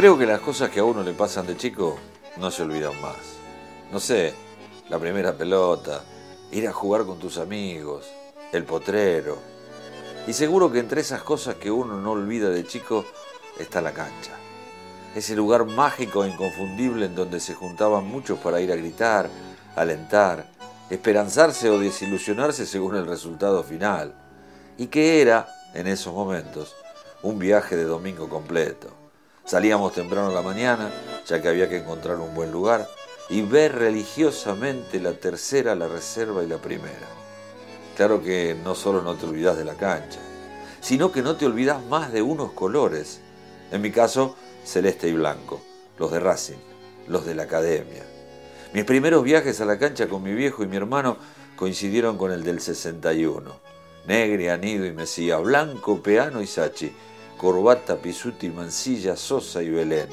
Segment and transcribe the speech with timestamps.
[0.00, 1.98] Creo que las cosas que a uno le pasan de chico
[2.38, 3.18] no se olvidan más.
[3.92, 4.32] No sé,
[4.88, 6.02] la primera pelota,
[6.52, 8.06] ir a jugar con tus amigos,
[8.50, 9.36] el potrero.
[10.26, 13.04] Y seguro que entre esas cosas que uno no olvida de chico
[13.58, 14.32] está la cancha.
[15.14, 19.28] Ese lugar mágico e inconfundible en donde se juntaban muchos para ir a gritar,
[19.76, 20.46] alentar,
[20.88, 24.14] esperanzarse o desilusionarse según el resultado final.
[24.78, 26.74] Y que era, en esos momentos,
[27.22, 28.99] un viaje de domingo completo.
[29.50, 30.92] Salíamos temprano la mañana,
[31.26, 32.88] ya que había que encontrar un buen lugar,
[33.28, 37.08] y ver religiosamente la tercera, la reserva y la primera.
[37.96, 40.20] Claro que no solo no te olvidas de la cancha,
[40.80, 43.22] sino que no te olvidas más de unos colores.
[43.72, 45.60] En mi caso, celeste y blanco,
[45.98, 46.60] los de Racing,
[47.08, 48.04] los de la academia.
[48.72, 51.16] Mis primeros viajes a la cancha con mi viejo y mi hermano
[51.56, 53.52] coincidieron con el del 61.
[54.06, 56.92] Negre, Anido y Mesía, Blanco, Peano y Sachi,
[57.40, 60.08] Corbata, Pisuti, Mancilla, Sosa y Belén.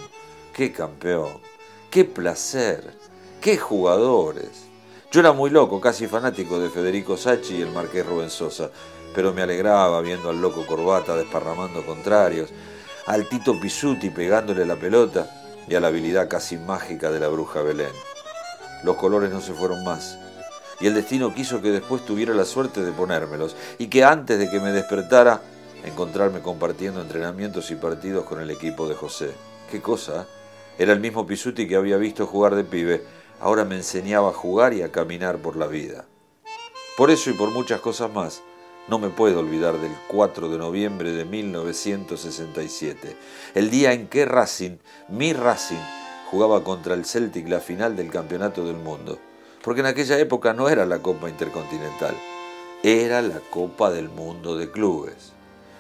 [0.54, 1.42] ¡Qué campeón!
[1.90, 2.94] ¡Qué placer!
[3.42, 4.68] ¡Qué jugadores!
[5.12, 8.70] Yo era muy loco, casi fanático de Federico Sachi y el marqués Rubén Sosa,
[9.14, 12.50] pero me alegraba viendo al loco Corbata desparramando contrarios,
[13.08, 15.30] al Tito Pisuti pegándole la pelota
[15.68, 17.92] y a la habilidad casi mágica de la bruja Belén.
[18.86, 20.18] Los colores no se fueron más,
[20.80, 24.50] y el destino quiso que después tuviera la suerte de ponérmelos, y que antes de
[24.50, 25.42] que me despertara,
[25.84, 29.32] encontrarme compartiendo entrenamientos y partidos con el equipo de José.
[29.72, 30.28] ¿Qué cosa?
[30.78, 33.04] Era el mismo Pisuti que había visto jugar de pibe,
[33.40, 36.06] ahora me enseñaba a jugar y a caminar por la vida.
[36.98, 38.42] Por eso y por muchas cosas más,
[38.88, 43.18] no me puedo olvidar del 4 de noviembre de 1967,
[43.54, 44.78] el día en que Racing,
[45.10, 45.76] mi Racing,
[46.32, 49.20] jugaba contra el Celtic la final del Campeonato del Mundo.
[49.64, 52.16] Porque en aquella época no era la Copa Intercontinental,
[52.84, 55.37] era la Copa del Mundo de Clubes.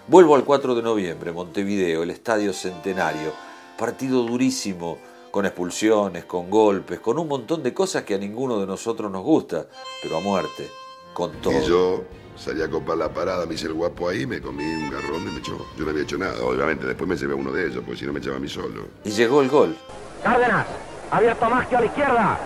[0.08, 3.34] Vuelvo al 4 de noviembre, Montevideo, el Estadio Centenario,
[3.78, 4.98] partido durísimo,
[5.32, 9.22] con expulsiones, con golpes, con un montón de cosas que a ninguno de nosotros nos
[9.22, 9.66] gusta,
[10.02, 10.72] pero a muerte,
[11.14, 11.62] con todo.
[11.62, 12.06] Y yo
[12.38, 15.32] salí a copar la parada, me hice el guapo ahí, me comí un garrón y
[15.32, 15.58] me echó.
[15.78, 16.88] Yo no había hecho nada, obviamente.
[16.88, 18.88] Después me llevé a uno de ellos, porque si no me echaba a mí solo.
[19.04, 19.76] Y llegó el gol.
[20.23, 20.67] Cárdenas,
[21.12, 22.40] abierto Maggio a la izquierda.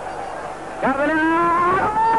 [0.82, 2.11] Cárdenas.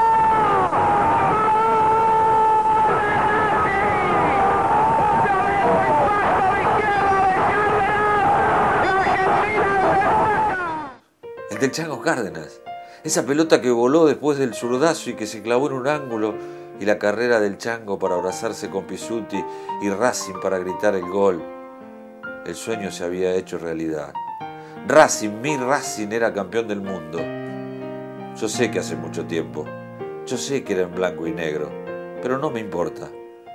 [11.63, 12.61] Del Chango Cárdenas.
[13.05, 16.35] Esa pelota que voló después del zurdazo y que se clavó en un ángulo
[16.81, 19.41] y la carrera del Chango para abrazarse con Pisuti
[19.81, 21.41] y Racing para gritar el gol.
[22.45, 24.13] El sueño se había hecho realidad.
[24.89, 27.21] Racing, mi Racing era campeón del mundo.
[28.35, 29.65] Yo sé que hace mucho tiempo.
[30.27, 31.71] Yo sé que era en blanco y negro.
[32.23, 33.09] Pero no me importa.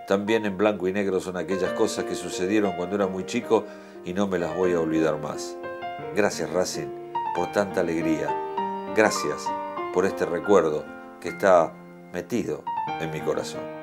[0.08, 3.66] También en blanco y negro son aquellas cosas que sucedieron cuando era muy chico
[4.06, 5.58] y no me las voy a olvidar más.
[6.16, 7.07] Gracias Racing
[7.38, 8.36] por tanta alegría.
[8.96, 9.46] Gracias
[9.94, 10.84] por este recuerdo
[11.22, 11.72] que está
[12.12, 12.64] metido
[13.00, 13.77] en mi corazón.